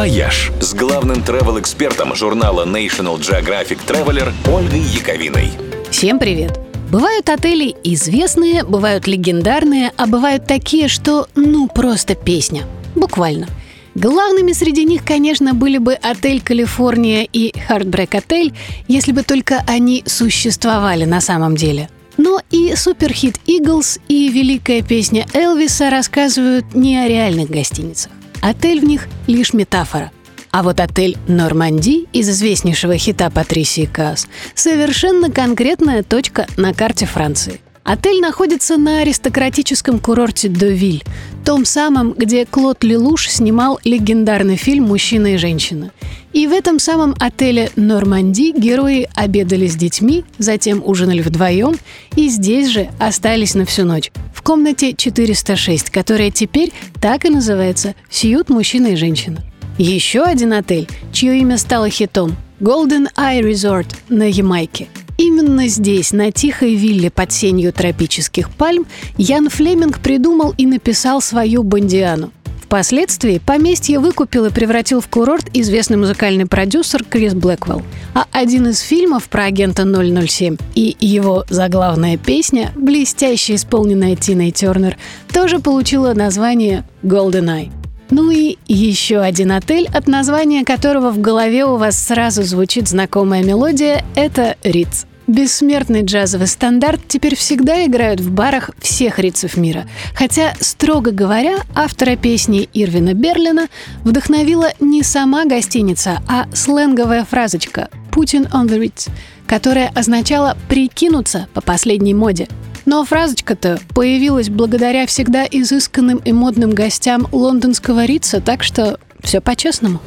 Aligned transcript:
«Вояж» 0.00 0.50
с 0.62 0.72
главным 0.72 1.18
travel 1.18 1.56
экспертом 1.56 2.14
журнала 2.14 2.64
National 2.64 3.18
Geographic 3.18 3.80
Traveler 3.86 4.32
Ольгой 4.50 4.80
Яковиной. 4.80 5.50
Всем 5.90 6.18
привет! 6.18 6.58
Бывают 6.90 7.28
отели 7.28 7.76
известные, 7.84 8.64
бывают 8.64 9.06
легендарные, 9.06 9.92
а 9.98 10.06
бывают 10.06 10.46
такие, 10.46 10.88
что 10.88 11.28
ну 11.34 11.68
просто 11.68 12.14
песня. 12.14 12.62
Буквально. 12.94 13.46
Главными 13.94 14.52
среди 14.52 14.86
них, 14.86 15.04
конечно, 15.04 15.52
были 15.52 15.76
бы 15.76 15.92
отель 15.92 16.40
«Калифорния» 16.40 17.28
и 17.30 17.52
«Heartbreak 17.68 18.14
Hotel», 18.14 18.54
если 18.88 19.12
бы 19.12 19.22
только 19.22 19.62
они 19.66 20.02
существовали 20.06 21.04
на 21.04 21.20
самом 21.20 21.56
деле– 21.56 21.90
но 22.16 22.42
и 22.50 22.74
суперхит 22.76 23.40
«Иглс» 23.46 23.98
и 24.08 24.28
великая 24.28 24.82
песня 24.82 25.26
Элвиса 25.32 25.88
рассказывают 25.88 26.74
не 26.74 26.98
о 26.98 27.08
реальных 27.08 27.48
гостиницах. 27.48 28.12
Отель 28.40 28.80
в 28.80 28.84
них— 28.84 29.08
лишь 29.26 29.52
метафора. 29.52 30.10
А 30.50 30.62
вот 30.62 30.80
отель 30.80 31.16
«Норманди» 31.28 32.06
из 32.12 32.28
известнейшего 32.28 32.96
хита 32.96 33.30
Патрисии 33.30 33.84
Каас— 33.84 34.26
совершенно 34.54 35.30
конкретная 35.30 36.02
точка 36.02 36.46
на 36.56 36.74
карте 36.74 37.06
Франции. 37.06 37.60
Отель 37.84 38.20
находится 38.20 38.76
на 38.76 39.00
аристократическом 39.00 39.98
курорте 39.98 40.48
Довиль, 40.48 41.02
том 41.44 41.64
самом, 41.64 42.12
где 42.12 42.44
Клод 42.44 42.84
Лелуш 42.84 43.28
снимал 43.28 43.80
легендарный 43.84 44.56
фильм 44.56 44.84
«Мужчина 44.84 45.34
и 45.34 45.36
женщина». 45.36 45.90
И 46.32 46.46
в 46.46 46.52
этом 46.52 46.78
самом 46.78 47.16
отеле 47.18 47.70
«Норманди» 47.76 48.52
герои 48.56 49.08
обедали 49.14 49.66
с 49.66 49.74
детьми, 49.74 50.24
затем 50.38 50.82
ужинали 50.84 51.22
вдвоем 51.22 51.76
и 52.14 52.28
здесь 52.28 52.68
же 52.68 52.90
остались 52.98 53.54
на 53.54 53.64
всю 53.64 53.84
ночь, 53.84 54.12
комнате 54.50 54.94
406, 54.94 55.90
которая 55.90 56.32
теперь 56.32 56.72
так 57.00 57.24
и 57.24 57.30
называется 57.30 57.94
«Сьют 58.10 58.48
мужчина 58.48 58.88
и 58.88 58.96
женщина». 58.96 59.44
Еще 59.78 60.22
один 60.22 60.52
отель, 60.52 60.88
чье 61.12 61.38
имя 61.38 61.56
стало 61.56 61.88
хитом– 61.88 62.34
Golden 62.60 63.06
Eye 63.16 63.42
Resort 63.42 63.86
на 64.08 64.24
Ямайке– 64.28 64.88
Именно 65.18 65.68
здесь, 65.68 66.12
на 66.12 66.32
тихой 66.32 66.76
вилле 66.76 67.10
под 67.10 67.30
сенью 67.30 67.74
тропических 67.74 68.50
пальм, 68.50 68.86
Ян 69.18 69.50
Флеминг 69.50 70.00
придумал 70.00 70.54
и 70.56 70.64
написал 70.64 71.20
свою 71.20 71.62
«Бондиану». 71.62 72.32
Впоследствии 72.70 73.38
поместье 73.44 73.98
выкупил 73.98 74.44
и 74.44 74.50
превратил 74.50 75.00
в 75.00 75.08
курорт 75.08 75.50
известный 75.54 75.96
музыкальный 75.96 76.46
продюсер 76.46 77.02
Крис 77.02 77.34
Блэквелл. 77.34 77.82
А 78.14 78.26
один 78.30 78.68
из 78.68 78.78
фильмов 78.78 79.28
про 79.28 79.46
агента 79.46 79.82
007 79.84 80.56
и 80.76 80.96
его 81.00 81.44
заглавная 81.48 82.16
песня, 82.16 82.70
блестяще 82.76 83.56
исполненная 83.56 84.14
Тиной 84.14 84.52
Тернер, 84.52 84.98
тоже 85.32 85.58
получила 85.58 86.14
название 86.14 86.84
«Golden 87.02 87.46
Eye». 87.46 87.72
Ну 88.10 88.30
и 88.30 88.56
еще 88.68 89.18
один 89.18 89.50
отель, 89.50 89.88
от 89.92 90.06
названия 90.06 90.64
которого 90.64 91.10
в 91.10 91.20
голове 91.20 91.64
у 91.64 91.76
вас 91.76 91.98
сразу 91.98 92.44
звучит 92.44 92.86
знакомая 92.86 93.42
мелодия, 93.42 94.04
это 94.14 94.54
Риц. 94.62 95.06
Бессмертный 95.30 96.02
джазовый 96.02 96.48
стандарт 96.48 97.02
теперь 97.06 97.36
всегда 97.36 97.86
играют 97.86 98.18
в 98.18 98.32
барах 98.32 98.70
всех 98.80 99.20
рицев 99.20 99.56
мира. 99.56 99.86
Хотя, 100.12 100.54
строго 100.58 101.12
говоря, 101.12 101.58
автора 101.72 102.16
песни 102.16 102.68
Ирвина 102.74 103.14
Берлина 103.14 103.68
вдохновила 104.02 104.72
не 104.80 105.04
сама 105.04 105.44
гостиница, 105.44 106.20
а 106.26 106.46
сленговая 106.52 107.24
фразочка 107.24 107.90
«Putin 108.10 108.50
on 108.50 108.66
the 108.66 108.80
Ritz», 108.80 109.08
которая 109.46 109.92
означала 109.94 110.56
«прикинуться 110.68 111.46
по 111.54 111.60
последней 111.60 112.12
моде». 112.12 112.48
Но 112.84 113.04
фразочка-то 113.04 113.78
появилась 113.94 114.48
благодаря 114.48 115.06
всегда 115.06 115.46
изысканным 115.48 116.18
и 116.24 116.32
модным 116.32 116.72
гостям 116.72 117.28
лондонского 117.30 118.04
Рица, 118.04 118.40
так 118.40 118.64
что 118.64 118.98
все 119.22 119.40
по-честному. 119.40 120.00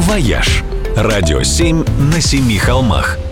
«Вояж»– 0.00 0.62
радио 0.94 1.42
7 1.42 1.86
на 2.12 2.20
семи 2.20 2.58
холмах– 2.58 3.16